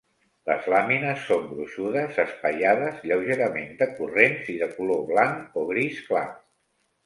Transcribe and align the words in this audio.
Les 0.49 0.69
làmines 0.73 1.25
són 1.31 1.45
gruixudes, 1.49 2.17
espaiades, 2.23 2.99
lleugerament 3.11 3.69
decurrents 3.85 4.53
i 4.57 4.59
de 4.65 4.73
color 4.81 5.07
blanc 5.15 5.63
o 5.65 5.71
gris 5.75 6.05
clar. 6.11 6.27